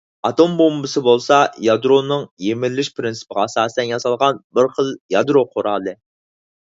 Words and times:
ئاتوم 0.27 0.53
بومبىسى 0.59 1.03
بولسا 1.07 1.37
يادرونىڭ 1.65 2.25
يىمىرىلىش 2.45 2.91
پىرىنسىپىغا 2.95 3.45
ئاساسەن 3.49 3.93
ياسالغان 3.93 4.41
بىرخىل 4.59 4.91
يادرو 5.17 5.45
قورالى. 5.53 5.95